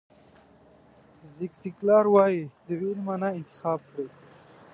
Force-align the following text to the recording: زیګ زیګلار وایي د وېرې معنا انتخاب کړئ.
زیګ 1.33 1.53
زیګلار 1.61 2.05
وایي 2.13 2.43
د 2.65 2.67
وېرې 2.79 3.01
معنا 3.07 3.29
انتخاب 3.39 3.79
کړئ. 3.89 4.07